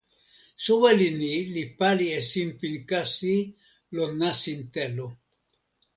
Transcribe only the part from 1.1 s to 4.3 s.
ni li pali e sinpin kasi lon